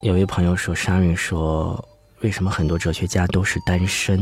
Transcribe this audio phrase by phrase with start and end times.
[0.00, 1.78] 有位朋友说：“沙云说，
[2.22, 4.18] 为什么很多哲学家都是单身？”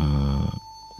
[0.00, 0.44] 嗯，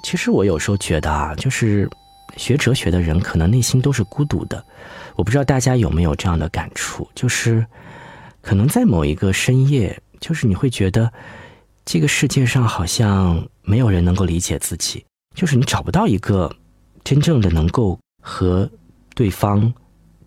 [0.04, 1.90] 其实我有时候觉得啊，就是
[2.36, 4.64] 学哲学的人可能内心都是孤独的。
[5.16, 7.66] 我不知道大家有没有这样的感触，就是
[8.40, 11.12] 可能在某一个深夜，就是你会觉得
[11.84, 15.04] 这个世界上好像没有人能够理解自己，
[15.34, 16.54] 就是你找不到一个
[17.02, 18.70] 真正的能够和
[19.16, 19.74] 对方。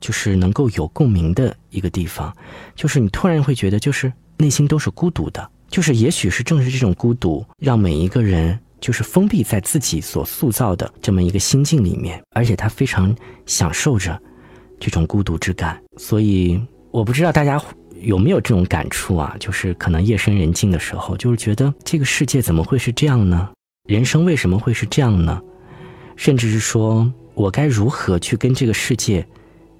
[0.05, 2.31] 就是能够有共鸣的一个地方，
[2.75, 13.15] 就是你突然会觉得，就是内心都是孤独的，就是也许是正是这种孤独，让每一个人就是封闭在自己所塑造的这么一个心境里面，而且他非常
[13.47, 14.21] 享受着
[14.79, 15.81] 这种孤独之感。
[15.97, 17.59] 所以我不知道大家
[17.99, 19.35] 有没有这种感触啊？
[19.39, 23.49] 就是可能夜深人静的时候，就是觉得这个世界怎么会是这样呢？
[23.89, 25.41] 人生为什么会是这样呢？
[26.15, 29.27] 甚至是说我该如何去跟这个世界？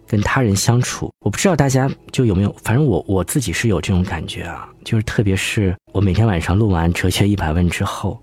[0.08, 8.21] 跟他人相处，我不知道大家就有没有，反正我我自己是有这种感觉啊，就是特别是我每天晚上录完《哲学一百问》之后，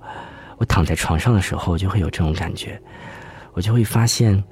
[0.58, 2.80] 我躺在床上的时候就会有这种感觉，
[3.52, 4.42] 我就会发现，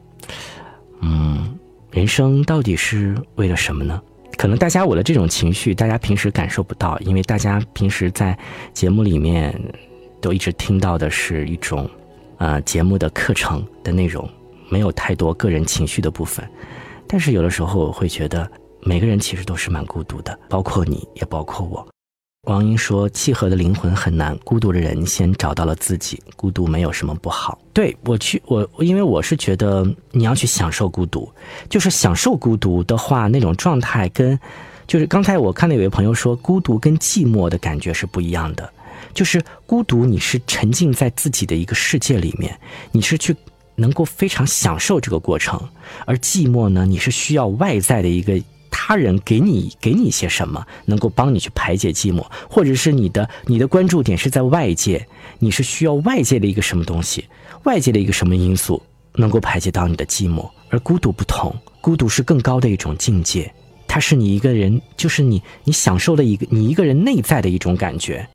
[1.01, 1.59] 嗯，
[1.91, 4.01] 人生到底是为了什么呢？
[4.37, 8.37] 可能大家我的这种情绪，大家平时感受不到，因为大家平时在
[8.73, 9.55] 节目里面
[10.21, 11.89] 都一直听到的是一种，
[12.39, 14.29] 呃，节目的课程的内容，
[14.69, 16.43] 没有太多个人情绪的部分。
[17.13, 18.49] 但是有的时候我会觉得，
[18.83, 21.85] 每个人其实都是蛮孤独的，包括你也包括我。
[22.47, 31.29] 王英说：“契合的灵魂很难，孤独的人先找到了自己，孤独没有什么不好。”对我去，我因为我是觉得你要去享受孤独，
[31.69, 34.39] 就是享受孤独的话，那种状态跟，
[34.87, 38.73] 就是刚才我看到有位朋友说，孤独跟寂寞的感觉是不一样的，
[39.13, 42.57] 就是孤独你是沉浸在自己的一个世界里面，
[42.93, 43.37] 你是去。
[43.81, 45.59] 能够非常享受这个过程，
[46.05, 46.85] 而寂寞呢？
[46.85, 48.39] 你是需要外在的一个
[48.71, 55.07] 他人给你给你一些什么，能够帮你去排解寂寞，或者是你的你的关注点是在外界，
[55.39, 57.25] 你是需要外界的一个什么东西，
[57.65, 58.81] 外界的一个什么因素
[59.15, 60.49] 能够排解到你的寂寞。
[60.69, 63.53] 而孤独不同，孤独是更高的一种境界，
[63.89, 68.29] 它是你一个人，就是你你享受的一个你一个人内在的一种感觉。